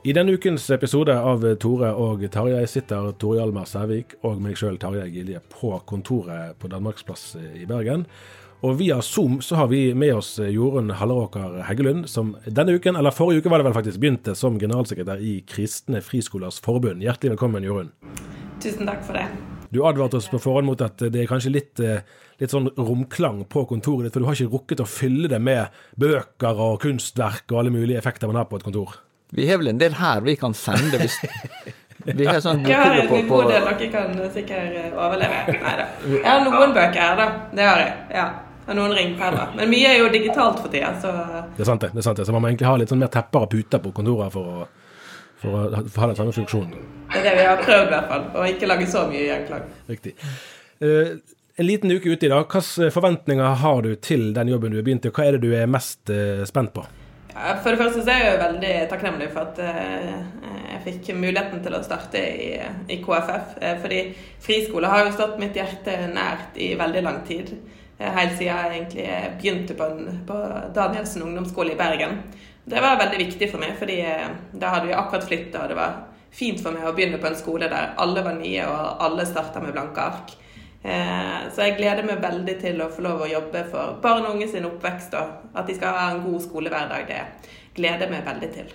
[0.00, 4.78] I denne ukens episode av Tore og Tarjei sitter Tore Hjalmar Sævik og meg sjøl,
[4.80, 8.06] Tarjei Gilje, på kontoret på Danmarksplass i Bergen.
[8.64, 13.12] Og via Zoom så har vi med oss Jorunn Halleråker Heggelund, som denne uken, eller
[13.12, 17.04] forrige uke var det vel faktisk, begynte som generalsekretær i Kristne Friskolers Forbund.
[17.04, 17.92] Hjertelig velkommen, Jorunn.
[18.64, 19.26] Tusen takk for det.
[19.68, 21.84] Du advarte oss på forhånd mot at det er kanskje litt,
[22.40, 25.68] litt sånn romklang på kontoret ditt, for du har ikke rukket å fylle det med
[26.00, 28.96] bøker og kunstverk og alle mulige effekter man har på et kontor.
[29.36, 31.18] Vi har vel en del her vi kan sende hvis
[32.04, 35.40] Vi har sånn Jeg har bokhylle en på, god del dere kan sikkert overleve.
[35.60, 35.84] Nei da.
[36.14, 37.26] Jeg har noen bøker her, da.
[37.52, 37.96] Det har jeg.
[38.16, 38.24] Ja.
[38.70, 39.50] Og noen ringpenner.
[39.58, 41.10] Men mye er jo digitalt for tida, så
[41.56, 41.90] Det er sant, det.
[41.92, 42.24] det er sant det.
[42.28, 44.64] Så man må egentlig ha litt sånn mer tepper og puter på kontoret for å,
[45.42, 46.86] for å ha- den samme funksjonen.
[47.12, 48.24] det er det vi har prøvd, i hvert fall.
[48.32, 49.66] Å ikke lage så mye gjenklang.
[49.90, 50.14] Riktig.
[50.80, 51.18] Uh,
[51.60, 52.46] en liten uke ute i dag.
[52.48, 55.52] Hvilke forventninger har du til den jobben du har begynt i, hva er det du
[55.52, 56.86] er mest uh, spent på?
[57.40, 60.16] Ja, For det første så er jeg jo veldig takknemlig for at eh,
[60.70, 63.54] jeg fikk muligheten til å starte i, KFF.
[63.60, 64.00] Eh, fordi
[64.44, 67.54] friskole har jo stått mitt hjerte nært i veldig lang tid.
[67.96, 69.06] Eh, helt siden jeg egentlig
[69.40, 69.88] begynte på,
[70.28, 70.38] på
[70.76, 72.20] Danielsen ungdomsskole i Bergen.
[72.70, 75.80] Det var veldig viktig for meg, fordi eh, da hadde vi akkurat flytta, og det
[75.80, 75.96] var
[76.36, 79.64] fint for meg å begynne på en skole der alle var nye, og alle starta
[79.64, 80.36] med blanke ark.
[80.84, 84.36] Eh, Så jeg gleder meg veldig til å få lov å jobbe for barn og
[84.36, 87.08] unge sin oppvekst, og at de skal ha en god skolehverdag.
[87.10, 88.70] Det gleder jeg meg veldig til.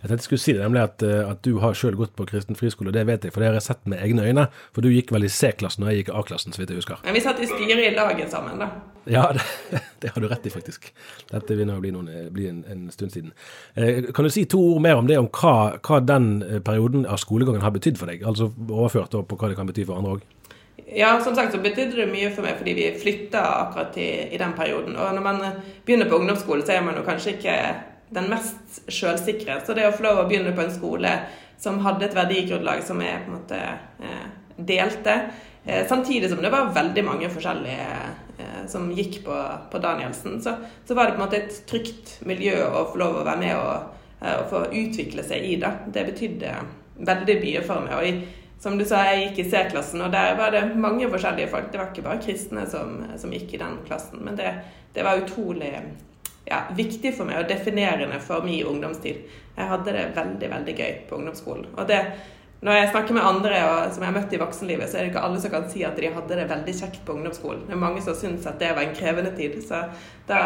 [0.00, 2.24] Jeg tenkte jeg skulle si det, nemlig at, eh, at du har sjøl gått på
[2.28, 4.46] kristen friskole, det vet jeg, for det har jeg sett med egne øyne.
[4.72, 7.02] For du gikk vel i C-klassen, og jeg gikk i A-klassen, så vidt jeg husker.
[7.04, 8.70] Men vi satt i styret i laget sammen, da.
[9.10, 10.90] Ja, det, det har du rett i, faktisk.
[11.30, 13.32] Dette begynner å bli, noen, bli en, en stund siden.
[13.76, 17.06] Eh, kan du si to ord mer om det, om hva, hva den eh, perioden
[17.06, 18.22] av skolegangen har betydd for deg?
[18.26, 20.28] Altså overført på hva det kan bety for andre òg?
[20.96, 24.40] Ja, som sagt så betydde det mye for meg fordi vi flytta akkurat i, i
[24.40, 24.96] den perioden.
[24.98, 27.56] Og når man eh, begynner på ungdomsskole, så er man jo kanskje ikke
[28.10, 29.60] den mest sjølsikre.
[29.66, 31.12] Så det å få lov å begynne på en skole
[31.60, 35.16] som hadde et verdigrunnlag som jeg på en måte eh, delte,
[35.64, 37.86] eh, samtidig som det var veldig mange forskjellige
[38.40, 39.38] eh, som gikk på,
[39.70, 40.56] på Danielsen, så,
[40.88, 43.56] så var det på en måte et trygt miljø å få lov å være med
[43.60, 45.56] og, eh, og få utvikle seg i.
[45.62, 45.74] da.
[45.86, 46.54] Det betydde
[47.00, 47.96] veldig mye for meg.
[47.96, 51.48] og i som du sa, jeg gikk i C-klassen, og der var det mange forskjellige
[51.48, 51.70] folk.
[51.72, 54.50] Det var ikke bare kristne som, som gikk i den klassen, men det,
[54.92, 55.72] det var utrolig
[56.44, 59.22] ja, viktig for meg og definerende for min ungdomstid.
[59.56, 61.70] Jeg hadde det veldig, veldig gøy på ungdomsskolen.
[61.76, 62.02] Og det,
[62.60, 65.12] når jeg snakker med andre og, som jeg har møtt i voksenlivet, så er det
[65.14, 67.62] ikke alle som kan si at de hadde det veldig kjekt på ungdomsskolen.
[67.64, 69.54] Det er mange som syns at det var en krevende tid.
[69.64, 69.78] Så
[70.28, 70.40] da,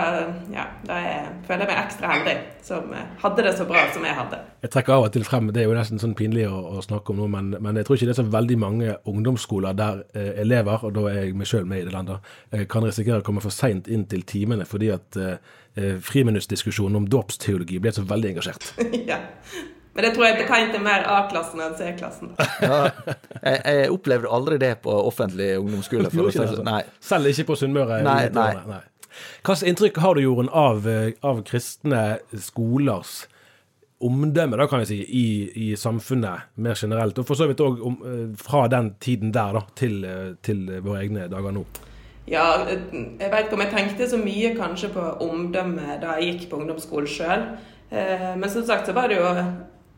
[0.54, 2.94] ja, da jeg, føler jeg meg ekstra heldig som
[3.24, 4.38] hadde det så bra som jeg hadde.
[4.62, 7.12] Jeg trekker av og til frem, det er jo nesten sånn pinlig å, å snakke
[7.12, 10.30] om nå, men, men jeg tror ikke det er så veldig mange ungdomsskoler der eh,
[10.46, 13.26] elever, og da er jeg meg sjøl med i det landet, eh, kan risikere å
[13.26, 18.06] komme for seint inn til timene fordi at eh, eh, friminuttsdiskusjonen om dåpsteologi ble så
[18.06, 18.70] veldig engasjert.
[19.10, 19.18] ja.
[19.94, 22.32] Men det tror jeg tegn til mer A-klassen enn C-klassen.
[22.66, 22.78] ja,
[23.44, 26.10] jeg, jeg opplevde aldri det på offentlig ungdomsskole.
[26.10, 26.64] Si det.
[26.66, 26.80] Nei.
[27.04, 28.00] Selv ikke på Sunnmøre?
[28.06, 28.50] Nei, nei.
[28.66, 28.80] nei.
[29.44, 32.02] Hva slags inntrykk har du, Jorunn, av, eh, av kristne
[32.42, 33.22] skolers
[34.04, 37.20] omdømme da, kan jeg si, i, i samfunnet mer generelt.
[37.20, 37.78] Og for så vidt òg
[38.40, 40.00] fra den tiden der da, til,
[40.44, 41.62] til våre egne dager nå.
[42.26, 46.50] Ja, jeg vet ikke om jeg tenkte så mye kanskje på omdømme da jeg gikk
[46.50, 47.46] på ungdomsskolen sjøl.
[47.94, 49.30] Men som sagt så var det jo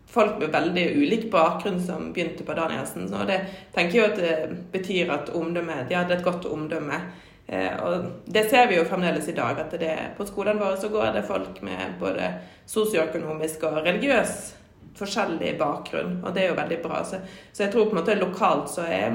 [0.07, 3.09] folk med veldig ulik bakgrunn som begynte på Danielsen.
[3.15, 3.41] Og det
[3.75, 7.01] tenker jeg at det betyr at omdømme, de hadde et godt omdømme.
[7.47, 10.91] Eh, og det ser vi jo fremdeles i dag, at det, på skolene våre så
[10.91, 12.33] går det folk med både
[12.67, 14.39] sosioøkonomisk og religiøs
[14.97, 17.03] forskjellig bakgrunn, og det er jo veldig bra.
[17.05, 17.21] Så,
[17.53, 19.13] så jeg tror på en måte lokalt så er,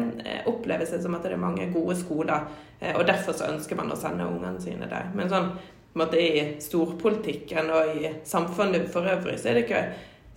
[0.49, 2.47] opplevelsen som at det er mange gode skoler,
[2.79, 5.09] eh, og derfor så ønsker man å sende ungene sine der.
[5.17, 5.53] Men sånn
[5.91, 9.81] på en måte i storpolitikken og i samfunnet for øvrig så er det ikke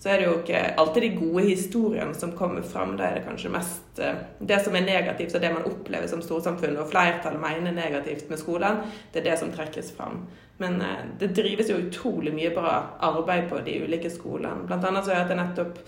[0.04, 2.90] så er det jo ikke alltid de gode historiene som kommer fram.
[2.98, 6.20] Da er det kanskje mest eh, det som er negativt, og det man opplever som
[6.20, 8.82] storsamfunn, og flertallet mener negativt med skolen,
[9.14, 10.26] det er det som trekkes fram.
[10.60, 12.74] Men eh, det drives jo utrolig mye bra
[13.08, 14.66] arbeid på de ulike skolene.
[14.68, 15.80] Blant annet så er det nettopp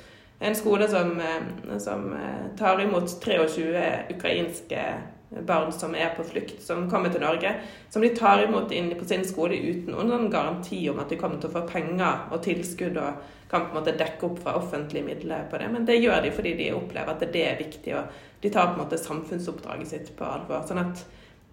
[0.49, 2.09] en skole som, eh, som
[2.57, 3.85] tar imot 23
[4.17, 4.87] ukrainske
[5.31, 7.51] barn som er på flukt, som kommer til Norge,
[7.91, 11.41] som de tar imot inn på sin skole uten noen garanti om at de kommer
[11.43, 15.07] til å få penger og tilskudd og kan på en måte dekke opp fra offentlige
[15.07, 15.69] midler på det.
[15.71, 18.77] Men det gjør de fordi de opplever at det er viktig, og de tar på
[18.77, 20.67] en måte samfunnsoppdraget sitt på alvor.
[20.67, 21.05] sånn at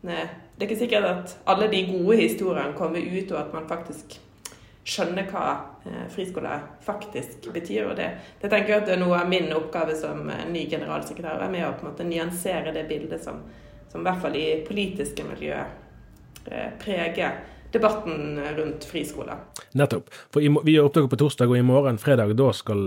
[0.02, 0.28] ne,
[0.58, 4.20] Det er ikke sikkert at alle de gode historiene kommer ut, og at man faktisk
[4.84, 5.46] skjønner hva
[5.88, 7.88] eh, friskole faktisk betyr.
[7.88, 8.10] og det,
[8.42, 11.40] det tenker jeg at det er noe av min oppgave som eh, ny generalsekretær.
[11.40, 13.42] Være med å på en måte nyansere det bildet som,
[13.92, 15.72] som i hvert fall i politiske miljøer
[16.52, 17.42] eh, preger
[17.74, 19.48] debatten rundt friskoler.
[19.74, 20.12] Nettopp.
[20.30, 22.84] For Vi gjør opptaket på torsdag, og i morgen fredag da skal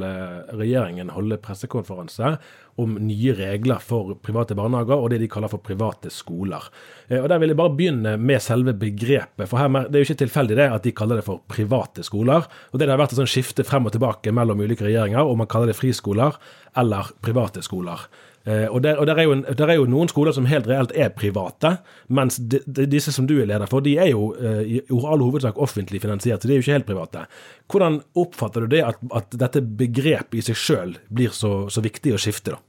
[0.54, 2.36] regjeringen holde pressekonferanse
[2.82, 6.68] om nye regler for private barnehager og det de kaller for private skoler.
[7.08, 9.48] Eh, og Der vil jeg bare begynne med selve begrepet.
[9.48, 12.46] for her, Det er jo ikke tilfeldig det at de kaller det for private skoler.
[12.72, 15.46] og Det har vært et sånn skifte frem og tilbake mellom ulike regjeringer om man
[15.46, 16.36] kaller det friskoler
[16.76, 17.98] eller private skoler.
[18.46, 20.92] Eh, og, der, og der, er jo, der, er jo, noen skoler som helt reelt
[20.94, 21.72] er private,
[22.14, 25.24] mens de, de, disse som du er leder for, de er jo uh, i all
[25.24, 27.24] hovedsak offentlig finansiert, så de er jo ikke helt private.
[27.72, 32.14] Hvordan oppfatter du det at, at dette begrepet i seg sjøl blir så, så, viktig
[32.14, 32.62] å skifte, da?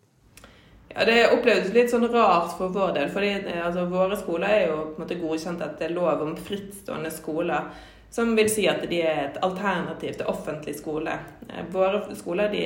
[0.94, 3.10] Ja, Det opplevdes litt sånn rart for vår del.
[3.10, 6.22] fordi eh, altså, Våre skoler er jo på en måte godkjent at det er lov
[6.26, 7.72] om frittstående skoler.
[8.12, 11.18] Som vil si at de er et alternativ til offentlig skole.
[11.74, 12.64] Våre skoler de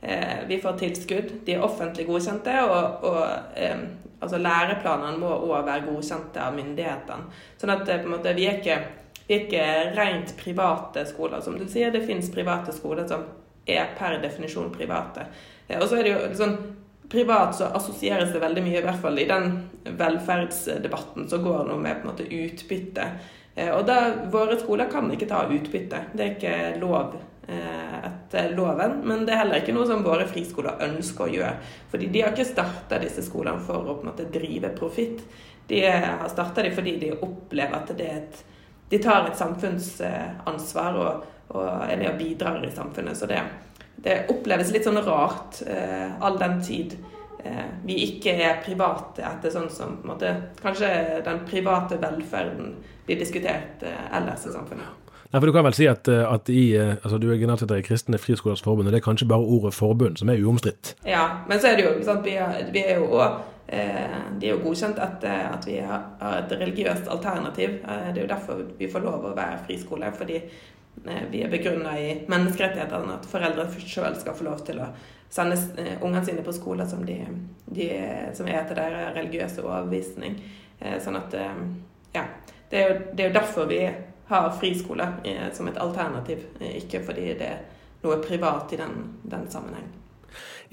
[0.00, 1.24] Eh, vi får tilskudd.
[1.44, 3.22] De er offentlig godkjente, og, og
[3.58, 3.80] eh,
[4.20, 7.32] altså læreplanene må òg være godkjente av myndighetene.
[7.60, 8.78] Sånn at eh, måte, vi, er ikke,
[9.24, 9.66] vi, er ikke,
[9.96, 11.42] rent private skoler.
[11.44, 13.24] Som du sier, det finnes private skoler som
[13.66, 15.26] er per definisjon private.
[15.66, 16.58] Eh, og så er det jo sånn
[17.10, 19.52] Privat så assosieres det veldig mye, i hvert fall i den
[19.86, 23.06] velferdsdebatten som går nå med på en måte utbytte.
[23.54, 24.00] Eh, og da,
[24.32, 26.02] våre skoler kan ikke ta utbytte.
[26.12, 27.16] Det er ikke lov
[27.48, 29.00] Eh, etter loven.
[29.04, 31.52] Men det er heller ikke noe som våre friskoler ønsker å gjøre.
[31.92, 35.22] Fordi de har ikke starta disse skolene for å på en måte drive profitt.
[35.70, 38.42] De har starta dem fordi de opplever at det er et
[38.86, 43.18] de tar et samfunnsansvar og, og, er og bidrar i samfunnet.
[43.18, 43.40] Så det,
[44.04, 46.98] det oppleves litt sånn rart, eh, all den tid
[47.44, 52.76] eh, vi ikke er private etter sånn som måte, kanskje den private velferden
[53.06, 55.06] blir diskutert eh, ellers i samfunnet.
[55.32, 57.82] Nei, for Du kan vel si at, eh, at i, eh, altså du er generalsekretær
[57.82, 60.94] i Kristne Friskolers Forbund, og det er kanskje bare ordet forbund som er uomstridt?
[61.04, 64.46] Ja, men så er det jo sant, vi, er, vi er jo også, eh, De
[64.46, 66.06] er jo godkjent etter at vi har,
[66.38, 67.70] et religiøst alternativ.
[67.82, 70.12] Eh, det er jo derfor vi får lov å være friskole.
[70.14, 70.50] fordi eh,
[71.04, 74.88] vi er begrunna i menneskerettighetene at foreldre sjøl skal få lov til å
[75.30, 77.20] sende eh, ungene sine på skoler som, de,
[77.66, 77.90] de,
[78.34, 80.40] som er etter deres religiøse overbevisning.
[81.02, 81.40] sånn at
[82.16, 82.24] Ja.
[82.70, 83.80] Det er, jo, det er jo derfor vi
[84.26, 87.62] har friskole eh, som et alternativ, eh, ikke fordi det er
[88.02, 89.86] noe privat i den, den sammenheng.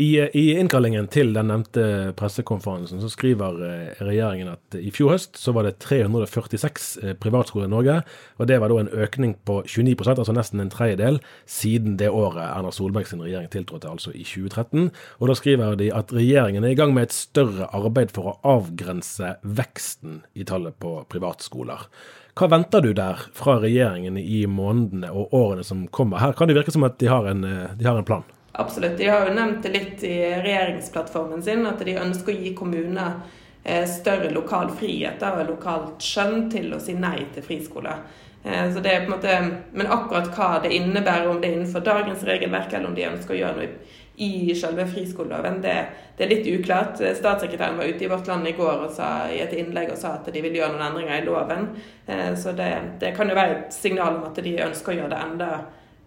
[0.01, 5.37] I, I, innkallingen til den nevnte pressekonferansen så skriver eh, regjeringen at i fjor høst
[5.37, 6.87] så var det 346
[7.21, 7.99] privatskoler i Norge,
[8.41, 12.41] og det var da en økning på 29% altså nesten en tredjedel, siden det året
[12.47, 14.89] Erna Solberg sin regjering tiltrådte, altså i 2013.
[15.19, 18.37] Og da skriver de at regjeringen er i gang med et større arbeid for å
[18.57, 21.85] avgrense veksten i tallet på privatskoler.
[22.33, 26.17] Hva venter du der fra regjeringen i månedene og årene som kommer?
[26.23, 28.25] Her kan det virke som at de har en, eh, de har en plan.
[28.55, 28.97] Absolutt.
[28.97, 33.15] De har jo nevnt det litt i regjeringsplattformen sin, at de ønsker å gi kommuner
[33.63, 38.03] eh, større lokal frihet og lokalt skjønn til å si nei til friskoler.
[38.43, 38.77] Eh,
[39.09, 39.39] måte,
[39.71, 43.33] Men akkurat hva det innebærer, om det er innenfor dagens regelverk, eller om de ønsker
[43.33, 45.75] å gjøre noe i selve friskoleloven, det,
[46.17, 47.01] det, er litt uklart.
[47.01, 50.19] Statssekretæren var ute i Vårt Land i går og sa, i et innlegg og sa
[50.19, 51.69] at de vil gjøre noen endringer i loven.
[52.05, 55.15] Eh, så det, det kan jo være et signal om at de ønsker å gjøre
[55.15, 55.53] det enda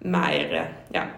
[0.07, 0.61] mer
[0.95, 1.09] ja,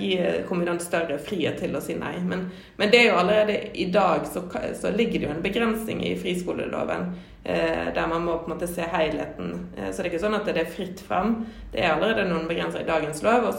[0.00, 0.14] gi
[0.48, 2.14] kommunene større frihet til å si nei.
[2.24, 2.46] Men,
[2.80, 4.46] men det er jo allerede i dag så,
[4.80, 7.10] så, ligger det jo en begrensning i friskoleloven
[7.44, 9.52] eh, der man må på en måte se helheten.
[9.76, 11.42] Eh, så det er ikke sånn at det er fritt fram.
[11.74, 13.50] Det er allerede noen begrenser i dagens lov.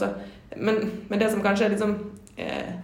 [0.58, 2.21] Men, men det som kanskje er liksom Eh,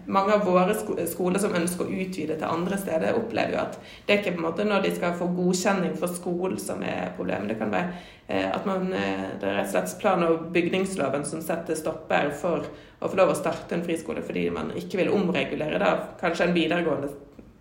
[0.07, 4.13] mange av våre skoler som ønsker å utvide til andre steder, opplever jo at det
[4.13, 7.51] er ikke på en måte når de skal få godkjenning for skolen som er problemet.
[7.51, 7.93] Det kan være
[8.27, 12.31] eh, at man, eh, det er rett og slett plan- og bygningsloven som setter stopper
[12.39, 12.67] for
[12.99, 16.57] å få lov å starte en friskole fordi man ikke vil omregulere da, kanskje en
[16.57, 17.11] videregående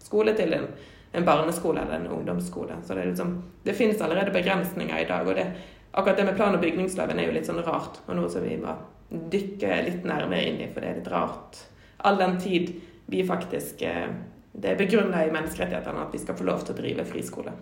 [0.06, 0.66] skole til en,
[1.12, 2.80] en barneskole eller en ungdomsskole.
[2.86, 5.26] Så det, liksom, det finnes allerede begrensninger i dag.
[5.26, 5.46] og det,
[5.92, 8.58] akkurat det med plan- og bygningsloven er jo litt sånn rart, og noe som vi
[8.60, 8.74] må
[9.10, 11.66] dykke litt nærmere inn i, for det er litt rart
[12.06, 12.74] all den tid
[13.06, 14.08] vi faktisk eh,
[14.56, 17.52] Det er begrunna i menneskerettighetene at vi skal få lov til å drive friskole.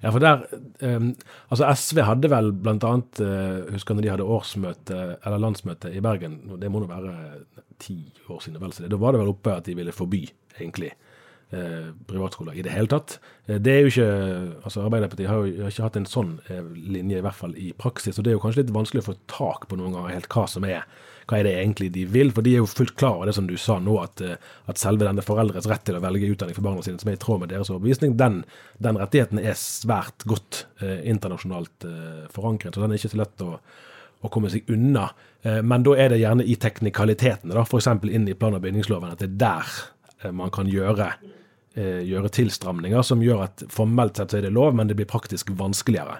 [0.00, 0.44] Ja, for der,
[0.86, 1.08] um,
[1.50, 2.92] altså SV hadde vel bl.a.
[3.18, 7.16] Uh, husker når de hadde årsmøte, eller landsmøte i Bergen, det må nå være
[7.82, 7.98] ti
[8.30, 10.22] år siden, vel, da var det vel oppe at de ville forby,
[10.54, 10.94] egentlig,
[11.50, 13.18] uh, privatskoler i det hele tatt.
[13.50, 14.08] Uh, det er jo ikke,
[14.62, 16.36] altså Arbeiderpartiet har jo ikke hatt en sånn
[16.78, 19.18] linje, i hvert fall i praksis, og det er jo kanskje litt vanskelig å få
[19.34, 20.86] tak på noen ganger helt hva som er
[21.30, 22.32] hva er det egentlig de vil?
[22.34, 24.80] For de er jo fullt klar over det som du sa nå, at, eh, at
[24.80, 27.44] selve denne foreldres rett til å velge utdanning for barna sine, som er i tråd
[27.44, 28.42] med deres overbevisning, den,
[28.82, 32.74] den rettigheten er svært godt eh, internasjonalt eh, forankret.
[32.74, 33.52] Så den er ikke så lett å,
[34.26, 35.06] å komme seg unna.
[35.46, 37.92] Eh, men da er det gjerne i teknikalitetene, da, f.eks.
[38.10, 39.76] inn i plan- og bygningsloven, at det er der
[40.24, 41.14] eh, man kan gjøre
[41.70, 45.52] gjøre tilstramninger som gjør at formelt sett så er det lov, men det blir praktisk
[45.54, 46.16] vanskeligere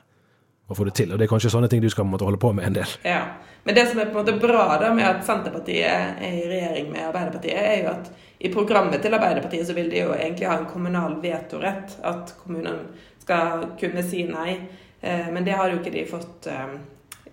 [0.70, 1.12] å få det til.
[1.12, 2.96] Og Det er kanskje sånne ting du skal måtte holde på med en del.
[3.06, 3.22] Ja,
[3.64, 6.86] Men det som er på en måte bra da med at Senterpartiet er i regjering
[6.92, 8.06] med Arbeiderpartiet, er jo at
[8.40, 11.98] i programmet til Arbeiderpartiet så vil de jo egentlig ha en kommunal vetorett.
[12.02, 12.86] At kommunen
[13.20, 14.54] skal kunne si nei.
[15.00, 16.72] Eh, men det har jo ikke de fått eh,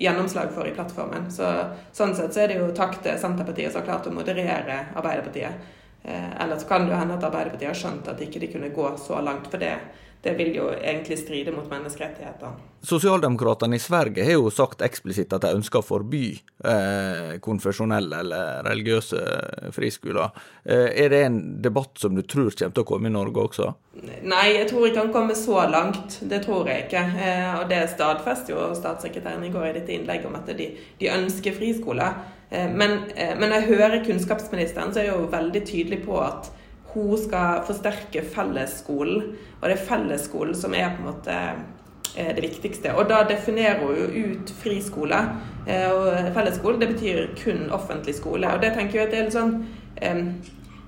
[0.04, 1.30] gjennomslag for i plattformen.
[1.32, 1.48] Så,
[1.96, 5.72] sånn sett så er det jo takk til Senterpartiet som har klart å moderere Arbeiderpartiet.
[6.04, 8.92] Eh, ellers kan det jo hende at Arbeiderpartiet har skjønt at ikke de kunne gå
[9.02, 9.50] så langt.
[9.52, 9.74] For det
[10.28, 12.66] det vil jo egentlig stride mot menneskerettighetene.
[12.88, 18.62] Sosialdemokratene i Sverige har jo sagt eksplisitt at de ønsker å forby eh, konfesjonelle eller
[18.68, 19.24] religiøse
[19.76, 20.36] friskoler.
[20.64, 23.72] Eh, er det en debatt som du tror kommer til å komme i Norge også?
[24.28, 26.20] Nei, jeg tror ikke han kommer så langt.
[26.30, 27.04] Det tror jeg ikke.
[27.24, 30.70] Eh, og det stadfester jo statssekretæren i går i dette innlegget om at de,
[31.00, 32.20] de ønsker friskoler.
[32.50, 36.52] Eh, men, eh, men jeg hører kunnskapsministeren, så er jo veldig tydelig på at
[36.94, 39.34] hun skal forsterke fellesskolen.
[39.62, 41.38] Og det er fellesskolen som er på en måte
[42.16, 42.94] eh, det viktigste.
[42.96, 45.24] Og da definerer hun jo ut friskole.
[45.68, 48.54] Eh, og fellesskole det betyr kun offentlig skole.
[48.54, 49.60] Og det tenker jeg at det er litt sånn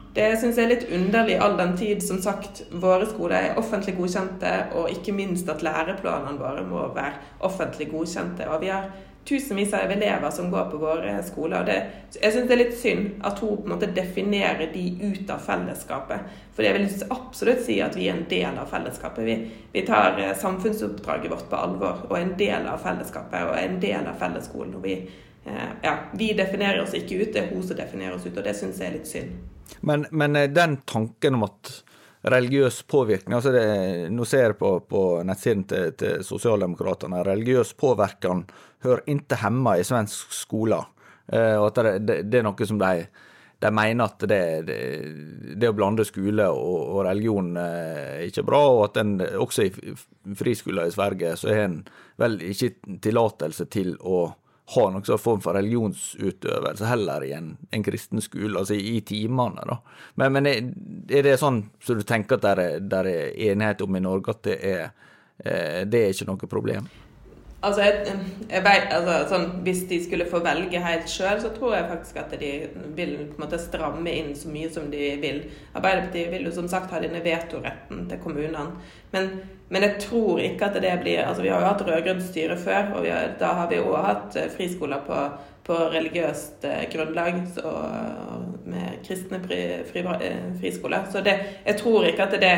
[0.10, 3.94] Det syns jeg er litt underlig all den tid som sagt våre skoler er offentlig
[3.96, 7.13] godkjente, og ikke minst at læreplanene våre må være
[7.46, 8.48] offentlig godkjente.
[8.50, 8.89] Og vi har
[9.26, 11.66] tusenvis av elever som går på våre skoler.
[11.66, 15.30] det, Jeg syns det er litt synd at hun på en måte definerer de ut
[15.30, 16.20] av fellesskapet.
[16.56, 19.26] For jeg vil absolutt si at vi er en del av fellesskapet.
[19.26, 19.36] Vi,
[19.72, 23.68] vi tar eh, samfunnsoppdraget vårt på alvor og er en del av fellesskapet og er
[23.68, 24.82] en del av fellesskolen.
[24.84, 24.98] vi,
[25.46, 28.44] eh, ja, vi definerer oss ikke ut, det er hun som definerer oss ut, og
[28.44, 29.38] det syns jeg er litt synd.
[29.82, 31.84] Men, men eh, den tanken om at
[32.24, 33.36] religiøs påvirkning.
[33.36, 37.24] altså det, Nå ser jeg på, på nettsiden til, til Sosialdemokratene.
[37.24, 38.44] Religiøs påvirkning
[38.84, 40.82] hører ikke hjemme i svensk skole.
[41.32, 43.08] Eh, og at det, det, det, er noe som de,
[43.60, 48.62] de mener at det, det, å blande skole og, og religion eh, er ikke bra,
[48.74, 51.82] og at en, også i friskoler i Sverige så har en
[52.20, 54.26] vel ikke tillatelse til å
[54.70, 59.04] ha noen sånn form for religionsutøvelse heller i en, en kristen skole, altså i, i
[59.06, 59.66] timene.
[59.66, 59.80] da.
[60.22, 62.46] Men, men er, det sånn så du tenker at
[62.86, 64.90] det er, er enighet om i Norge at det er,
[65.42, 66.90] eh, det er ikke noe problem?
[67.60, 68.14] Altså, jeg,
[68.48, 72.20] jeg vet, altså sånn, Hvis de skulle få velge helt sjøl, så tror jeg faktisk
[72.22, 72.52] at de
[72.96, 75.42] vil på en måte stramme inn så mye som de vil.
[75.74, 78.70] Arbeiderpartiet vil jo som sagt ha denne vetoretten til kommunene.
[79.12, 79.34] Men,
[79.70, 82.92] men, jeg tror ikke at det blir altså Vi har jo hatt rød-grønt styre før,
[82.98, 85.22] og har, da har vi òg hatt eh, friskoler på,
[85.68, 87.74] på religiøst eh, grunnlag så,
[88.66, 89.60] med kristne fri,
[89.92, 91.06] fri, eh, friskoler.
[91.14, 92.54] Så det, jeg tror ikke at det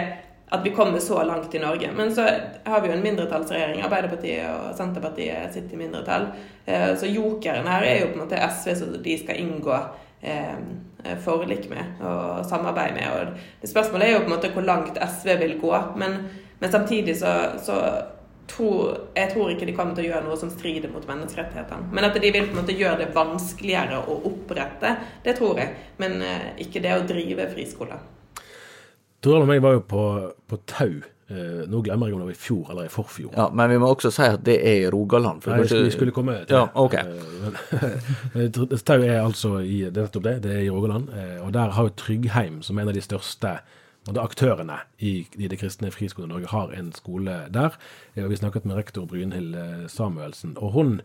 [0.52, 1.92] at vi kommer så langt i Norge.
[1.96, 2.26] Men så
[2.66, 3.86] har vi jo en mindretallsregjering.
[3.88, 6.26] Arbeiderpartiet og Senterpartiet sitter i mindretall.
[7.00, 9.78] Så jokeren her er jo på en måte SV, som de skal inngå
[11.24, 13.08] forlik med og samarbeid med.
[13.16, 15.72] Og spørsmålet er jo på en måte hvor langt SV vil gå.
[16.04, 16.20] Men,
[16.62, 17.32] men samtidig så,
[17.66, 17.78] så
[18.52, 21.92] tror, jeg tror ikke de kommer til å gjøre noe som strider mot menneskerettighetene.
[21.96, 25.74] Men at de vil på en måte gjøre det vanskeligere å opprette, det tror jeg.
[26.02, 28.04] Men eh, ikke det å drive friskoler.
[29.22, 30.06] Torald og meg var jo på,
[30.50, 31.02] på Tau
[31.32, 33.30] Eh, nå glemmer jeg om det var i fjor eller i forfjor.
[33.38, 35.46] Ja, Men vi må også si at det er i Rogaland.
[35.48, 37.06] Nei, kanskje- vi skulle komme til ja, okay.
[37.08, 37.92] det.
[38.42, 38.50] Eh,
[38.84, 41.08] Tau er altså i, det er nettopp det, det er i Rogaland.
[41.16, 43.54] eh, Og der har jo Tryggheim, som er en av de største
[44.08, 47.76] og det aktørene i, i det kristne friskolen Norge, har en skole der.
[48.16, 50.58] Eh, og Vi snakket med rektor Brynhild eh, Samuelsen.
[50.58, 51.02] og hun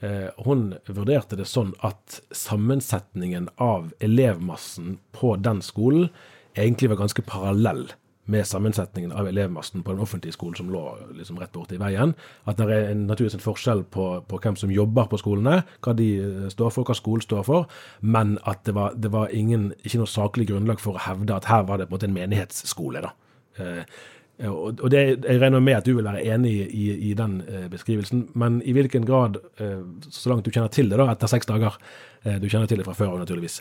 [0.00, 6.08] Eh, hun vurderte det sånn at sammensetningen av elevmassen på den skolen
[6.56, 7.90] egentlig var ganske parallell
[8.30, 10.82] med sammensetningen av elevmassen på den offentlige skolen som lå
[11.18, 12.14] liksom rett borti veien.
[12.50, 15.96] At det er en, naturligvis en forskjell på, på, hvem som jobber på skolene, hva
[15.98, 19.70] de eh, står for, hva skolen står for, men at det var, det var ingen,
[19.82, 22.16] ikke noe saklig grunnlag for å hevde at her var det på en måte en
[22.16, 23.04] menighetsskole.
[23.06, 23.14] da.
[23.60, 24.00] Eh,
[24.48, 27.68] og og det, Jeg regner med at du vil være enig i, i den eh,
[27.70, 31.46] beskrivelsen, men i hvilken grad, eh, så langt du kjenner til det da, etter seks
[31.46, 31.76] dager,
[32.24, 33.60] eh, du kjenner til det fra før av naturligvis,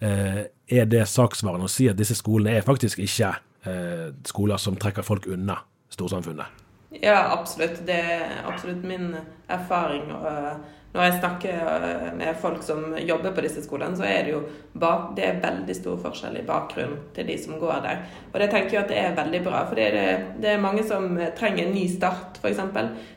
[0.00, 3.40] eh, er det saksvarende å si at disse skolene er faktisk ikke eh,
[4.24, 5.58] skoler som trekker folk unna
[5.92, 6.60] storsamfunnet?
[6.90, 7.86] Ja, absolutt.
[7.86, 9.14] Det er absolutt min
[9.48, 10.12] erfaring.
[10.12, 10.56] og eh,
[10.90, 14.40] når jeg snakker eh, med folk som jobber på disse skolene, så er det jo
[14.72, 18.00] bak, det er veldig stor forskjell i bakgrunnen til de som går der.
[18.32, 19.62] Og det tenker jeg at det er veldig bra.
[19.68, 22.64] For det er, det er mange som trenger en ny start, f.eks.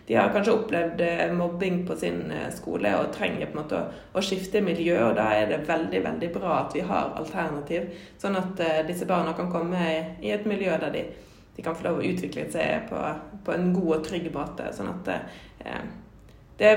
[0.05, 3.81] De har kanskje opplevd eh, mobbing på sin eh, skole og trenger på en måte
[3.81, 4.99] å, å skifte miljø.
[5.07, 7.89] Og da er det veldig, veldig bra at vi har alternativ,
[8.21, 11.07] sånn at disse barna kan komme i et miljø der de
[11.55, 12.99] de kan få lov å utvikle seg på,
[13.45, 14.71] på en god og trygg måte.
[14.73, 15.83] Sånn at eh,
[16.57, 16.69] det,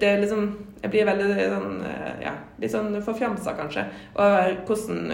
[0.00, 0.44] det er liksom
[0.82, 1.74] Jeg blir veldig sånn
[2.22, 3.84] ja, litt sånn forfjamsa, kanskje,
[4.16, 5.12] over hvordan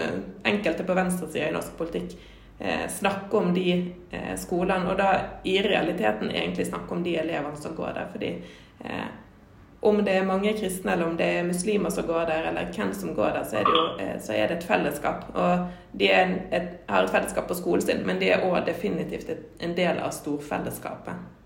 [0.49, 2.15] enkelte på venstresida i norsk politikk
[2.59, 7.57] eh, snakker om de eh, skolene, og da i realiteten egentlig snakker om de elevene
[7.57, 8.07] som går der.
[8.11, 8.29] fordi
[8.79, 9.09] eh,
[9.81, 12.93] om det er mange kristne eller om det er muslimer som går der, eller hvem
[12.93, 15.25] som går der, så er det jo så er det et fellesskap.
[15.33, 15.67] Og
[15.99, 20.01] de et, har et fellesskap på skolen sin, men de er òg definitivt en del
[20.03, 21.38] av storfellesskapet.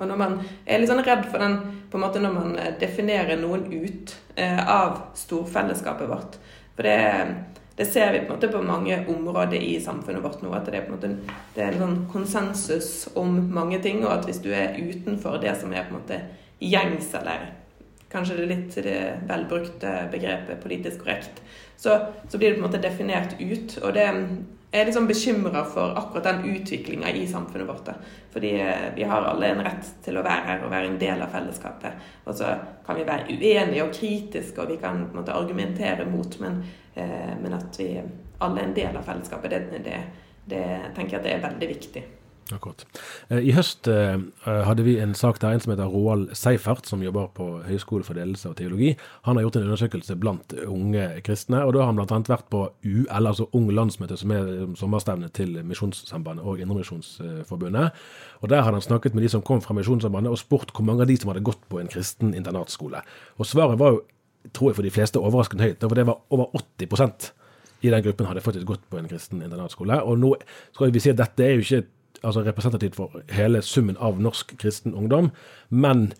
[0.00, 1.58] Og når man er litt sånn redd for den
[1.90, 6.38] på en måte når man definerer noen ut eh, av storfellesskapet vårt
[6.76, 6.98] For det,
[7.76, 10.52] det, ser vi på en måte på mange områder i samfunnet vårt nå.
[10.56, 14.14] At det er på en måte det er en sånn konsensus om mange ting, og
[14.14, 16.22] at hvis du er utenfor det som er på en måte
[16.60, 17.50] gjengs, eller
[18.10, 21.42] kanskje det litt det velbrukte begrepet politisk korrekt,
[21.80, 23.76] så, så, blir det på en måte definert ut.
[23.82, 24.08] Og det
[24.70, 27.88] er liksom bekymra for akkurat den utviklinga i samfunnet vårt.
[28.32, 28.50] Fordi
[28.94, 32.06] vi har alle en rett til å være her og være en del av fellesskapet.
[32.24, 32.52] Og så
[32.86, 36.62] kan vi være uenige og kritiske, og vi kan på en måte argumentere mot, men,
[36.94, 37.90] eh, men at vi
[38.38, 40.00] alle er en del av fellesskapet, det, det,
[40.54, 42.04] det tenker jeg at det er veldig viktig.
[42.54, 42.84] Akkurat.
[43.30, 47.28] I høst eh, hadde vi en sak der en som heter Roald Seifert, som jobber
[47.36, 48.92] på Høgskolen for ledelse og teologi.
[49.28, 52.20] Han har gjort en undersøkelse blant unge kristne, og da har han bl.a.
[52.30, 57.98] vært på UL, altså Ung landsmøte, som er sommerstevnet til Misjonssambandet og Indremisjonsforbundet.
[58.40, 61.06] Og Der har han snakket med de som kom fra Misjonssambandet, og spurt hvor mange
[61.06, 63.02] av de som hadde gått på en kristen internatskole.
[63.38, 64.02] Og svaret var jo,
[64.52, 67.32] tror jeg for de fleste, overraskende høyt, for det var over 80%
[67.80, 70.02] i den gruppen hadde faktisk gått på en kristen internatskole.
[70.04, 70.34] Og nå
[70.74, 71.86] skal vi si at dette er jo ikke
[72.22, 75.30] altså representativt for hele summen av norsk kristen ungdom.
[75.68, 76.12] Men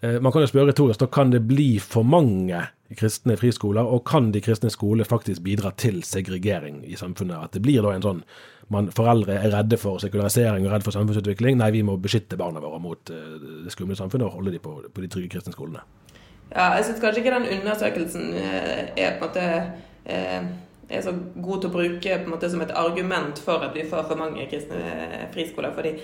[0.00, 2.66] eh, man kan jo spørre retorisk, da kan det bli for mange
[2.96, 7.48] kristne friskoler, og kan de kristne skoler faktisk bidra til segregering i samfunnet?
[7.48, 8.22] At det blir da en sånn
[8.72, 11.56] man, Foreldre er redde for sekularisering og redde for samfunnsutvikling.
[11.60, 14.78] Nei, vi må beskytte barna våre mot eh, det skumle samfunnet og holde dem på,
[14.92, 15.84] på de trygge kristne skolene.
[16.48, 19.50] Ja, jeg syns kanskje ikke den undersøkelsen eh, er på en måte
[20.08, 20.48] eh
[20.88, 24.20] er så god til å bruke måte som et argument for at vi får for
[24.20, 25.74] mange kristne friskoler.
[25.76, 25.94] Fordi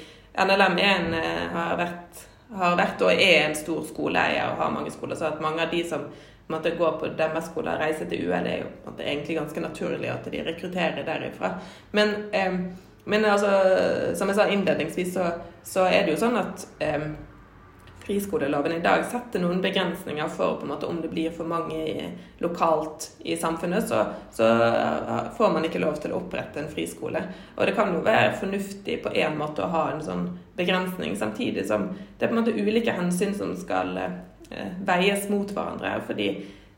[0.44, 4.92] NLM en, eh, har, vært, har, vært, og er en stor skoleeier og har mange
[4.92, 5.16] skoler.
[5.16, 6.08] Så at mange av de som
[6.52, 10.10] måte, går på deres skole og reiser til UL, er jo måte, egentlig ganske naturlig
[10.12, 11.54] at de rekrutterer derifra.
[11.92, 12.58] Men, eh,
[13.04, 13.52] men altså,
[14.16, 15.30] som jeg sa innledningsvis, så,
[15.62, 17.08] så, er det jo sånn at eh,
[18.04, 22.10] friskoleloven i dag setter noen begrensninger for på en måte om det blir for mange
[22.38, 27.22] lokalt i samfunnet, så, så, eh, får man ikke lov til å opprette en friskole.
[27.56, 30.26] Og det kan jo være fornuftig på en måte å ha en sånn
[30.58, 35.48] begrensning, samtidig som det er på en måte ulike hensyn som skal eh, veies mot
[35.48, 35.96] hverandre.
[36.04, 36.30] Fordi,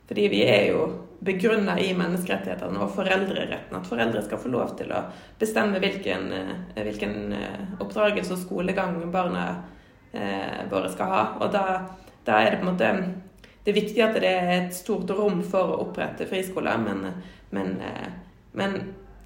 [0.06, 0.88] fordi vi er jo
[1.26, 3.74] begrunna i menneskerettighetene og foreldreretten.
[3.74, 5.08] At foreldre skal få lov til å
[5.40, 7.34] bestemme hvilken, eh, hvilken
[7.80, 9.64] oppdragelse og skolegang barna eh,
[10.70, 11.22] våre skal ha.
[11.40, 11.64] Og da,
[12.26, 12.90] da, er det på en måte
[13.64, 17.06] Det er viktig at det er et stort rom for å opprette friskoler, men,
[17.50, 18.12] men, eh,
[18.54, 18.76] men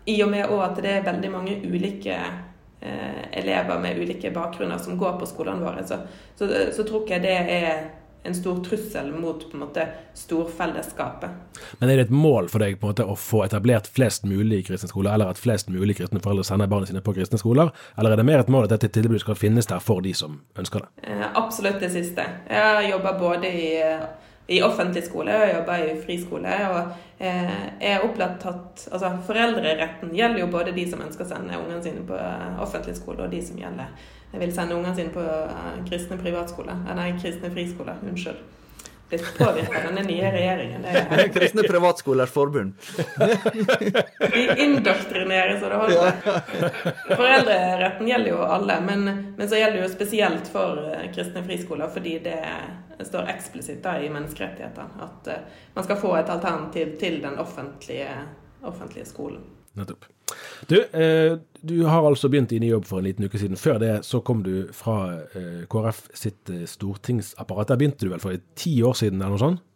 [0.09, 4.97] i og med at det er veldig mange ulike eh, elever med ulike bakgrunner som
[4.99, 6.01] går på skolene våre, så,
[6.39, 7.85] så, så tror jeg det er
[8.23, 11.31] en stor trussel mot på en måte storfellesskapet.
[11.79, 14.63] Men er det et mål for deg på en måte å få etablert flest mulig
[14.69, 18.15] kristne skoler, eller at flest mulig kristne foreldre sender barna sine på kristne skoler, eller
[18.15, 20.85] er det mer et mål at dette tilbudet skal finnes der for de som ønsker
[20.85, 21.11] det?
[21.11, 22.27] Eh, absolutt det siste.
[22.51, 23.71] Jeg jobber både i,
[24.51, 26.55] i offentlig skole og jeg jobber i friskole.
[26.69, 31.59] og eh, er opptatt at altså, Foreldreretten gjelder jo både de som ønsker å sende
[31.59, 32.19] ungene sine på
[32.63, 33.93] offentlig skole, og de som gjelder
[34.39, 35.27] vil sende ungene sine på
[35.89, 37.97] kristne privatskole, Nei, kristne friskole.
[38.07, 38.60] Unnskyld
[39.11, 40.83] blitt påvirket av denne nye regjeringen.
[40.83, 42.75] Det er Kristne Privatskolers Forbund.
[44.33, 46.13] De indoktrinerer så det holder.
[47.17, 49.05] Foreldreretten gjelder jo alle, men,
[49.37, 52.39] men, så gjelder det jo spesielt for eh, kristne friskoler, fordi det
[53.07, 58.13] står eksplisitt da i menneskerettighetene at uh, man skal få et alternativ til den offentlige,
[58.63, 59.45] offentlige skolen.
[59.79, 60.05] Nettopp.
[60.67, 63.59] Du, eh, du har altså begynt i ny jobb for en liten uke siden.
[63.61, 64.99] Før det så kom du fra
[65.37, 67.73] eh, KrF sitt eh, stortingsapparat.
[67.73, 69.67] Der begynte du vel for ti år siden eller noe sånt?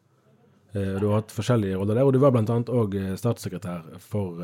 [0.74, 2.54] Du har hatt forskjellige roller der, og du var bl.a.
[2.74, 4.40] òg statssekretær for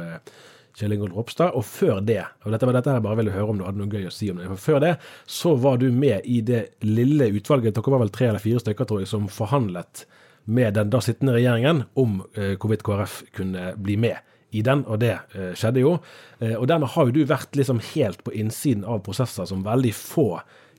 [0.79, 1.57] Kjell Ingolf Ropstad.
[1.59, 3.91] Og før det, og dette var dette jeg bare ville høre om du hadde noe
[3.91, 4.93] gøy å si om det, for før det
[5.27, 8.87] så var du med i det lille utvalget, dere var vel tre eller fire stykker,
[8.87, 10.05] tror jeg, som forhandlet
[10.47, 15.15] med den da sittende regjeringen om hvorvidt KrF kunne bli med i den, og det
[15.37, 15.95] eh, skjedde jo.
[16.41, 19.93] Eh, og dermed har jo du vært liksom helt på innsiden av prosesser som veldig
[19.97, 20.29] få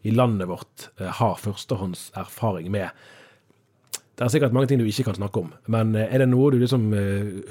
[0.07, 2.89] i landet vårt eh, har førstehåndserfaring med.
[4.15, 6.59] Det er sikkert mange ting du ikke kan snakke om, men er det noe du
[6.61, 6.91] liksom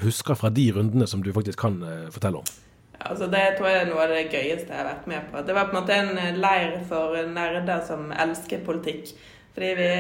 [0.04, 1.80] husker fra de rundene som du faktisk kan
[2.14, 2.50] fortelle om?
[3.00, 5.42] Altså Det tror jeg er noe av det gøyeste jeg har vært med på.
[5.48, 9.10] Det var på en måte en leir for nerder som elsker politikk.
[9.54, 9.90] Fordi vi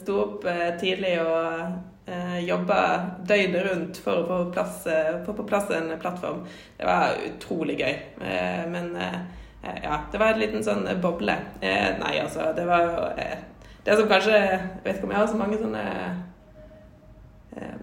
[0.00, 0.46] sto opp
[0.80, 5.90] tidlig og eh, jobba døgnet rundt for å få, plass, eh, få, på plass en
[6.00, 6.44] plattform.
[6.78, 7.96] Det var utrolig gøy.
[8.22, 9.18] Eh, men eh,
[9.82, 11.36] ja, det var en liten sånn boble.
[11.60, 13.36] Eh, nei, altså, det var eh,
[13.86, 15.82] Det som kanskje Jeg vet ikke om jeg har så mange sånne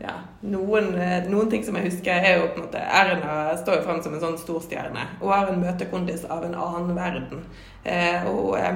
[0.04, 0.12] ja,
[0.45, 0.91] noen,
[1.32, 4.13] noen, ting som jeg husker, er jo på en måte Erna står jo frem som
[4.13, 5.06] en sånn storstjerne.
[5.17, 7.41] Hun har en møtekondis av en annen verden.
[7.82, 8.76] Eh, og Eh,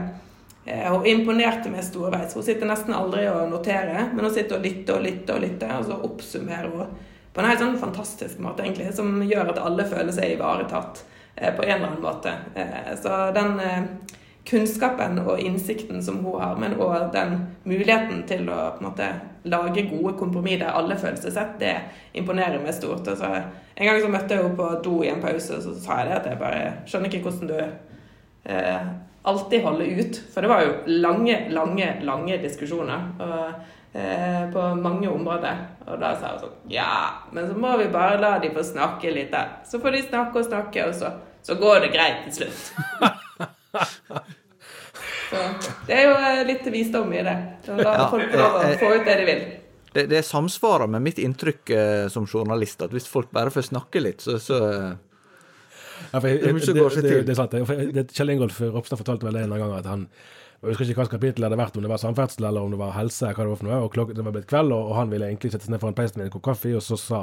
[0.68, 2.36] hun imponerte meg storveis.
[2.36, 5.76] Hun sitter nesten aldri og noterer, men hun sitter og lytter og lytter, og lytter,
[5.78, 6.98] og så oppsummerer hun
[7.34, 11.04] på en helt sånn fantastisk måte, egentlig, som gjør at alle føler seg ivaretatt
[11.36, 12.34] eh, på en eller annen måte.
[12.58, 13.60] Eh, så den
[14.48, 17.36] kunnskapen og innsikten som hun har, men òg den
[17.68, 19.10] muligheten til å måte
[19.48, 21.74] lage gode kompromiss der alle føler seg sett, det
[22.18, 23.08] imponerer meg stort.
[23.08, 23.30] Altså,
[23.76, 26.10] en gang så møtte jeg henne på do i en pause, og så sa jeg
[26.10, 27.60] det at jeg bare skjønner ikke hvordan du
[28.54, 28.90] eh,
[29.22, 30.22] alltid holde ut.
[30.34, 33.52] For det var jo lange, lange, lange diskusjoner og,
[33.94, 35.64] eh, på mange områder.
[35.88, 39.12] Og da sa jeg sånn Ja, men så må vi bare la de få snakke
[39.14, 39.32] litt.
[39.32, 39.60] Der.
[39.66, 42.60] Så får de snakke og snakke, og så, så går det greit til slutt.
[45.30, 45.46] så
[45.88, 47.38] det er jo eh, litt visdom i det.
[47.82, 49.48] La folk prøve å få ut det de vil.
[49.98, 54.04] Det, det samsvarer med mitt inntrykk eh, som journalist, at hvis folk bare får snakke
[54.04, 54.60] litt, så, så
[56.14, 58.12] ja, jeg, det, det, det, det, er sant.
[58.16, 60.10] Kjell Ingolf Ropstad fortalte vel det en gang at han
[60.58, 62.80] jeg husker ikke hva kapittel det hadde vært, om det var samferdsel eller om det
[62.80, 63.28] var helse.
[63.30, 65.52] hva Det var for noe, og klok det var blitt kveld, og, han ville egentlig
[65.54, 67.20] sette seg ned foran peisen med en kopp kaffe, og så sa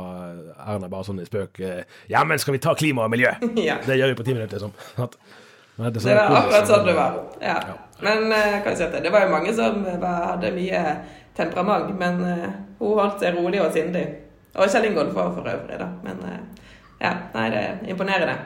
[0.54, 1.80] Erna bare sånn i spøk eh,
[2.12, 3.32] Ja, men skal vi ta klima og miljø?
[3.68, 3.80] ja.
[3.82, 5.02] Det gjør vi på ti minutter, liksom.
[5.02, 5.18] At,
[5.74, 7.18] det, det, var akkurat sånn det var.
[7.42, 7.58] Ja.
[7.58, 7.76] ja.
[8.06, 10.82] Men uh, kan si at det var jo mange som var, hadde mye
[11.34, 12.44] temperament, men uh,
[12.78, 14.04] hun holdt seg rolig og sindig.
[14.54, 15.90] Og Kjell Ingolf var for øvrig, da.
[16.06, 16.63] Men uh,
[17.04, 18.36] ja, nei, det er imponerende.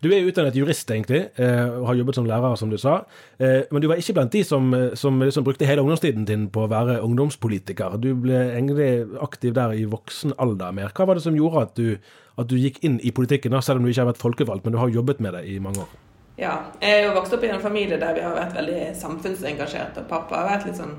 [0.00, 3.02] Du er utdannet jurist, egentlig, eh, og har jobbet som lærer, som du sa.
[3.38, 6.48] Eh, men du var ikke blant de som, eh, som liksom brukte hele ungdomstiden din
[6.48, 7.98] på å være ungdomspolitiker.
[8.00, 10.94] Du ble egentlig aktiv der i voksen alder mer.
[10.94, 11.98] Hva var det som gjorde at du,
[12.38, 14.72] at du gikk inn i politikken, da, selv om du ikke har vært folkevalgt, men
[14.72, 15.96] du har jobbet med det i mange år?
[16.38, 19.98] Ja, jeg er jo vokst opp i en familie der vi har vært veldig samfunnsengasjert,
[19.98, 20.94] og pappa har vært litt sånn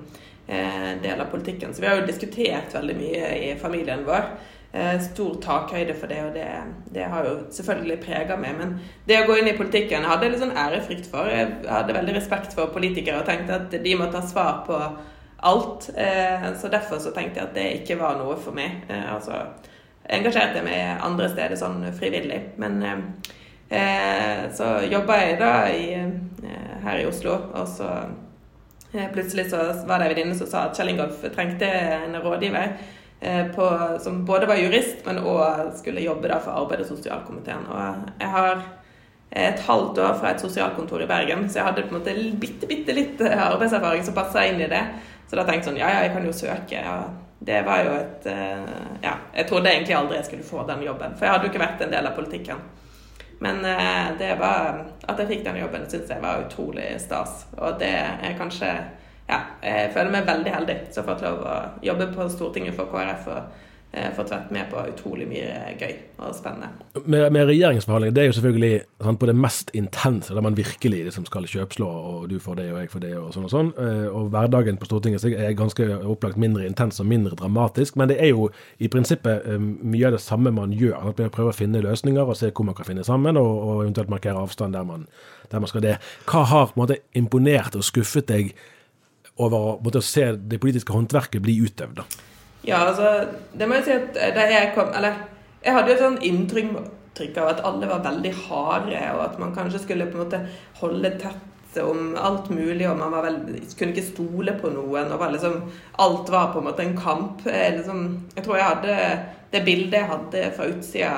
[0.47, 1.73] eh, del av politikken.
[1.73, 4.33] Så vi har jo diskutert veldig mye i familien vår.
[4.71, 6.45] Eh, stor takhøyde for det, og det,
[6.93, 8.57] det har jo selvfølgelig prega meg.
[8.59, 8.75] Men
[9.09, 11.29] det å gå inn i politikken hadde jeg litt sånn ærefrykt for.
[11.33, 14.77] Jeg hadde veldig respekt for politikere og tenkte at de må ta svar på
[15.49, 15.89] alt.
[15.97, 18.83] Eh, så derfor så tenkte jeg at det ikke var noe for meg.
[18.89, 19.41] Altså
[20.09, 22.39] engasjerte jeg meg andre steder sånn frivillig.
[22.61, 22.81] Men
[24.57, 25.83] så jobba jeg da i,
[26.81, 27.89] her i Oslo, og så
[29.13, 32.73] plutselig så var det ei venninne som sa at Kjell Ingolf trengte en rådgiver.
[33.21, 37.65] Eh, på, som både var jurist, men òg skulle jobbe for arbeids- og sosialkomiteen.
[37.67, 38.61] Og jeg har
[39.29, 42.67] et halvt år fra et sosialkontor i Bergen, så jeg hadde på en måte bitte,
[42.69, 44.83] bitte litt eh, arbeidserfaring som passa inn i det.
[45.27, 46.79] Så da tenkte jeg sånn Ja, ja, jeg kan jo søke.
[46.79, 46.95] Ja,
[47.39, 48.71] det var jo et eh,
[49.03, 51.65] Ja, jeg trodde egentlig aldri jeg skulle få den jobben, for jeg hadde jo ikke
[51.65, 52.63] vært en del av politikken.
[53.39, 53.61] Men
[54.19, 57.45] det var At jeg fikk den jobben, syns jeg var utrolig stas.
[57.55, 58.71] Og det er kanskje
[59.29, 62.91] ja, jeg føler meg veldig heldig som har fått lov å jobbe på Stortinget for
[62.91, 63.27] KrF.
[63.29, 66.69] og eh, fått vært med på utrolig mye gøy og spennende.
[67.05, 68.71] Med, med regjeringsforhandlinger, det er jo selvfølgelig
[69.05, 72.67] sant, på det mest intense, der man virkelig liksom skal kjøpslå, og du får det
[72.73, 73.71] og jeg får det, og sånn og sånn.
[73.81, 78.19] Eh, og hverdagen på Stortinget er ganske opplagt mindre intens og mindre dramatisk, men det
[78.21, 80.97] er jo i prinsippet eh, mye av det samme man gjør.
[81.13, 83.85] At man prøver å finne løsninger og se hvor man kan finne sammen, og, og
[83.85, 85.07] eventuelt markere avstand der man,
[85.51, 85.97] der man skal det.
[86.29, 88.53] Hva har på en måte imponert og skuffet deg
[89.39, 92.03] over å se det politiske håndverket bli utøvd?
[92.67, 95.21] Ja, altså Det må jeg si at da jeg kom Eller
[95.63, 99.51] jeg hadde jo et sånn inntrykk av at alle var veldig harde, og at man
[99.55, 100.39] kanskje skulle på en måte
[100.79, 103.41] holde tett om alt mulig, og man var vel,
[103.77, 105.11] kunne ikke stole på noen.
[105.11, 105.59] og var liksom,
[105.99, 107.43] Alt var på en måte en kamp.
[107.45, 108.95] Jeg, liksom, jeg tror jeg hadde
[109.51, 111.11] det bildet jeg hadde fra utsida,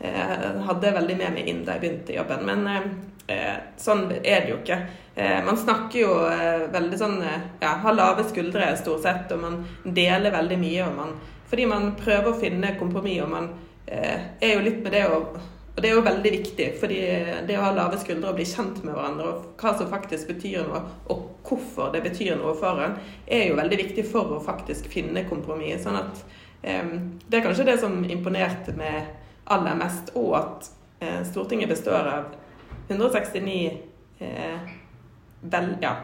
[0.00, 2.44] eh, hadde veldig med meg inn da jeg begynte jobben.
[2.48, 2.90] Men eh,
[3.28, 4.78] Eh, sånn er det jo ikke.
[5.14, 9.58] Eh, man snakker jo eh, veldig sånn Ja, har lave skuldre stort sett, og man
[9.84, 10.88] deler veldig mye.
[10.96, 11.12] Man,
[11.50, 13.54] fordi man prøver å finne kompromiss, og man
[13.88, 15.22] er jo litt med det å
[15.78, 16.96] og det er jo veldig viktig, fordi
[17.46, 20.64] det å ha lave skuldre og bli kjent med hverandre, og hva som faktisk betyr
[20.66, 22.96] noe, og hvorfor det betyr noe for en,
[23.30, 25.84] er jo veldig viktig for å faktisk finne kompromiss.
[25.84, 26.24] Sånn at
[26.82, 26.90] um,
[27.22, 29.06] Det er kanskje det som imponerte meg
[29.54, 32.32] aller mest, og at eh, Stortinget består av
[32.88, 33.78] 169
[34.18, 34.74] eh,
[35.40, 35.94] vel, ja,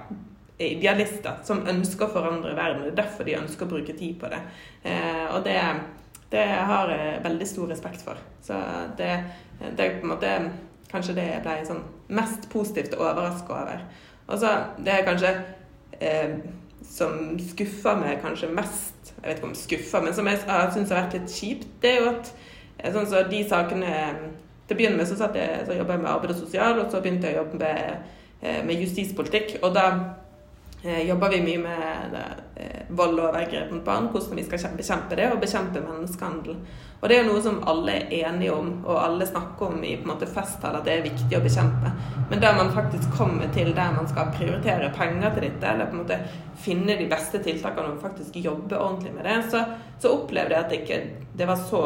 [0.59, 2.85] idealister som ønsker å forandre verden.
[2.85, 4.41] Det er derfor de ønsker å bruke tid på det.
[4.87, 5.59] Eh, og det,
[6.33, 8.21] det, har jeg veldig stor respekt for.
[8.45, 8.59] Så
[8.99, 9.11] det,
[9.65, 10.35] det er på en måte
[10.93, 13.87] kanskje det jeg ble sånn mest positivt overraska over.
[14.29, 14.53] Og så
[14.85, 15.33] det er kanskje
[16.01, 16.37] eh,
[16.85, 20.91] som skuffer meg kanskje mest Jeg vet ikke om skuffer, men som jeg, jeg syns
[20.93, 22.31] har vært litt kjipt, det er jo at
[22.93, 23.95] sånn så de sakene
[24.65, 26.93] til å begynne med så, satt jeg, så jobbet jeg med arbeid og sosial, og
[26.93, 29.59] så begynte jeg å jobbe med, eh, med justispolitikk.
[29.63, 29.85] Og da
[30.85, 35.21] eh, jobber vi mye med eh, vold og overgrep mot barn, hvordan vi skal bekjempe
[35.21, 36.57] det, og bekjempe menneskehandel.
[37.03, 39.93] Og det er jo noe som alle er enige om, og alle snakker om i
[39.99, 41.93] på en måte festtall at det er viktig å bekjempe.
[42.31, 45.99] Men der man faktisk kommer til der man skal prioritere penger til dette, eller på
[45.99, 46.21] en måte
[46.65, 49.67] finne de beste tiltakene og faktisk jobbe ordentlig med det, så,
[50.01, 51.03] så opplevde jeg at det ikke
[51.37, 51.85] det var så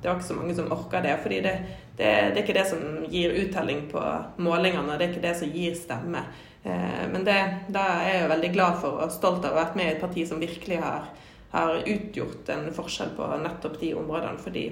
[0.00, 1.16] det var ikke så mange som orka det.
[1.22, 1.54] fordi det,
[1.96, 4.02] det, det, er ikke det som gir uttelling på
[4.36, 6.22] målingene, det er ikke det som gir stemme.
[6.62, 7.38] Eh, men det,
[7.74, 9.96] da er jeg jo veldig glad for og stolt av å ha vært med i
[9.96, 11.10] et parti som virkelig har,
[11.56, 14.42] har utgjort en forskjell på nettopp de områdene.
[14.44, 14.64] Fordi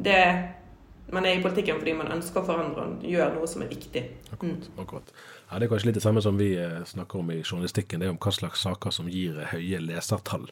[0.00, 0.22] det
[1.10, 4.02] man er i politikken fordi man ønsker å forandre og gjøre noe som er viktig.
[4.30, 4.80] Akkurat, mm.
[4.82, 5.12] akkurat.
[5.50, 8.02] Ja, det er kanskje litt det samme som vi eh, snakker om i journalistikken.
[8.02, 10.46] Det er om hva slags saker som gir høye lesertall.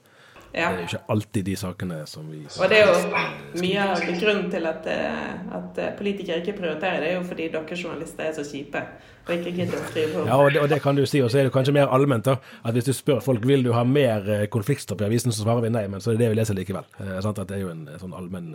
[0.54, 0.70] Ja.
[0.72, 4.00] Det er jo ikke alltid de sakene som vi Og det er jo mye av
[4.20, 8.24] grunnen til at, eh, at, eh, politikere ikke prioriterer det, er jo fordi dere journalister
[8.24, 8.82] er så kjipe
[9.28, 11.20] og ikke gidder å skrive om Ja, og det, og det, kan du si.
[11.20, 12.38] Og så er det kanskje mer allment, da.
[12.64, 15.66] At hvis du spør folk vil du ha mer eh, konfliktstopp i avisen, så svarer
[15.66, 16.88] vi nei, men så er det det vi leser likevel.
[16.96, 17.38] Eh, sant?
[17.38, 18.54] At det er jo en sånn allmenn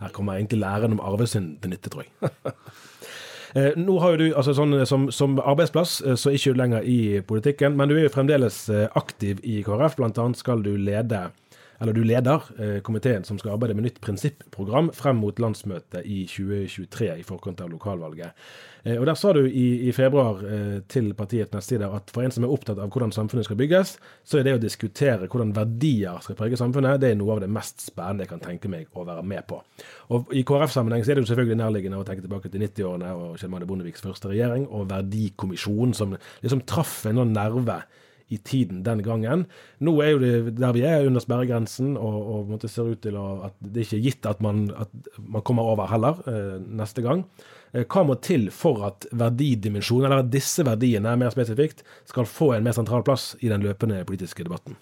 [0.00, 2.32] Her kommer egentlig læren om arvesynd til nytte, tror jeg.
[3.54, 6.60] Eh, nå har jo du, altså sånn, som, som, arbeidsplass eh, så er ikke du
[6.60, 9.96] lenger i politikken, men du er jo fremdeles eh, aktiv i KrF.
[9.98, 11.28] Blant annet skal du lede
[11.80, 12.44] eller du leder
[12.84, 17.72] komiteen som skal arbeide med nytt prinsipprogram frem mot landsmøtet i 2023 i forkant av
[17.72, 18.36] lokalvalget.
[18.82, 22.32] Eh, og Der sa du i, i februar eh, til partiets nettsider at for en
[22.32, 26.20] som er opptatt av hvordan samfunnet skal bygges, så er det å diskutere hvordan verdier
[26.24, 29.06] skal prege samfunnet, det er noe av det mest spennende jeg kan tenke meg å
[29.08, 29.60] være med på.
[30.16, 33.40] Og I KrF-sammenheng så er det jo selvfølgelig nærliggende å tenke tilbake til 90-årene og
[33.40, 37.82] Kjell Magne Bondeviks første regjering og Verdikommisjonen, som liksom traff en sånn nerve
[38.30, 39.46] i tiden den gangen.
[39.82, 43.56] Nå er jo det der vi er, under sperregrensen, og, og ser ut til at
[43.60, 47.26] det ikke er gitt at man, at man kommer over heller eh, neste gang.
[47.72, 52.54] Eh, hva må til for at verdidimensjonen, eller at disse verdiene mer spesifikt, skal få
[52.56, 54.78] en mer sentral plass i den løpende politiske debatten?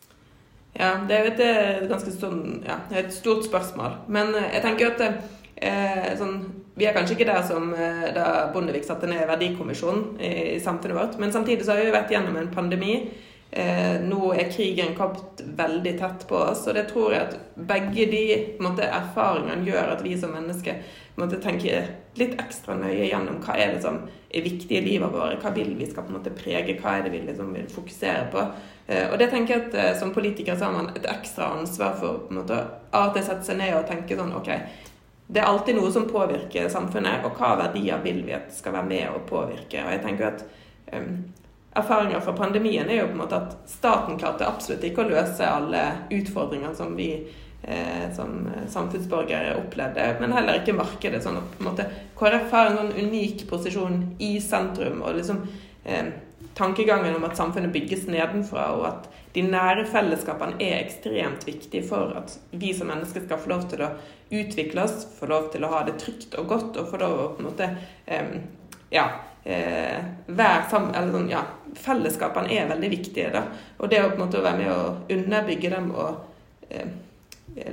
[0.79, 4.05] Ja, det er et eh, ganske sånn, ja, et stort spørsmål.
[4.15, 6.37] Men eh, jeg tenker at eh, sånn,
[6.79, 7.73] vi er kanskje ikke der som
[8.15, 11.17] da Bondevik satte ned verdikommisjonen i, samfunnet vårt.
[11.19, 13.01] Men samtidig så har vi vært gjennom en pandemi.
[13.51, 17.37] Eh, nå er krigen kommet veldig tett på oss, og det tror jeg at
[17.71, 18.25] begge de
[18.61, 20.83] måte, erfaringene gjør at vi som mennesker
[21.17, 21.79] måtte tenke
[22.21, 25.73] litt ekstra nøye gjennom hva er det som er viktig i livet vårt, hva vil
[25.79, 28.45] vi skal på en måte prege, hva er det vi liksom vil fokusere på.
[28.85, 31.97] Eh, og det tenker jeg at eh, Som politiker så har man et ekstra ansvar
[31.97, 32.61] for på en måte,
[32.93, 34.53] av og til seg ned og tenke sånn OK,
[35.29, 38.93] det er alltid noe som påvirker samfunnet, og hva verdier vil vi at skal være
[38.93, 39.81] med og påvirke.
[39.85, 40.49] Og jeg tenker at
[41.77, 45.47] erfaringer fra pandemien er jo på en måte at staten klarte absolutt ikke å løse
[45.47, 45.83] alle
[46.15, 47.11] utfordringene som vi
[47.63, 51.23] eh, som samfunnsborgere opplevde, men heller ikke markedet.
[51.23, 55.45] sånn at på en måte KrF har en sånn unik posisjon i sentrum og liksom
[55.85, 56.11] eh,
[56.59, 62.17] tankegangen om at samfunnet bygges nedenfra, og at de nære fellesskapene er ekstremt viktige for
[62.19, 63.93] at vi som mennesker skal få lov til å
[64.35, 67.29] utvikle oss, få lov til å ha det trygt og godt, og få lov å
[67.37, 67.69] på en måte
[68.07, 68.33] eh,
[68.91, 69.07] ja,
[69.49, 69.99] eh,
[70.71, 71.43] sammen sånn, ja,
[71.79, 73.33] Fellesskapene er veldig viktige.
[73.33, 73.45] da,
[73.79, 76.89] Og det å på en måte være med å underbygge dem og eh,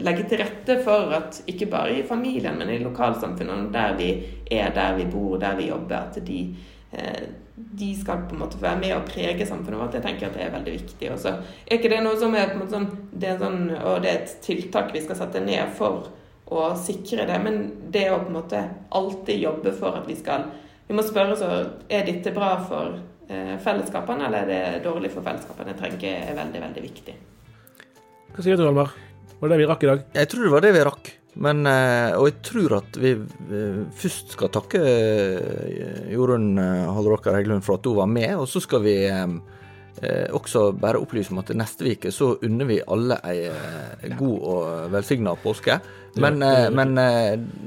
[0.04, 4.12] legge til rette for at ikke bare i familien, men i lokalsamfunnene, der vi
[4.52, 6.44] er, der vi bor, der vi jobber, at de
[6.92, 9.94] eh, de skal på en måte være med og prege samfunnet vårt.
[9.96, 11.12] Jeg tenker at det er veldig viktig.
[11.14, 13.62] Og så er ikke det noe som er på en måte sånn, det er sånn
[13.78, 16.10] Og det er et tiltak vi skal sette ned for
[16.46, 17.62] å sikre det, men
[17.96, 18.60] det å på en måte
[18.94, 20.50] alltid jobbe for at vi skal
[20.86, 21.50] Vi må spørre så
[21.90, 22.98] Er dette bra for
[23.30, 25.74] eh, fellesskapene, eller er det dårlig for fellesskapene?
[25.74, 27.16] Jeg tenker er veldig, veldig viktig.
[28.36, 28.94] Hva sier du, Almar?
[29.40, 30.04] Var det det vi rakk i dag?
[30.16, 31.12] Jeg tror det var det vi rakk.
[31.46, 33.16] Men, eh, og jeg tror at vi
[34.00, 38.86] først skal takke eh, Jorunn Halleråker Heggelund for at hun var med, og så skal
[38.86, 38.98] vi
[40.36, 45.38] også bare opplyse om at neste uke så unner vi alle ei god og velsigna
[45.40, 45.78] påske.
[46.20, 46.44] Men,
[46.76, 47.00] men,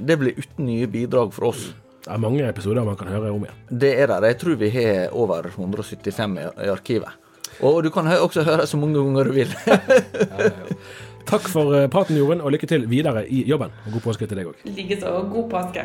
[0.05, 1.71] det blir uten nye bidrag fra oss.
[2.05, 3.65] Det er mange episoder man kan høre om igjen.
[3.85, 4.33] Det er det.
[4.33, 7.27] Jeg tror vi har over 175 i arkivet.
[7.61, 9.55] Og du kan også høre så mange ganger du vil.
[9.67, 10.79] ja, ja.
[11.29, 13.75] Takk for eh, praten, Jorunn, og lykke til videre i jobben.
[13.87, 14.63] Og god påske til deg òg.
[14.65, 15.19] Likeså.
[15.35, 15.85] God påske.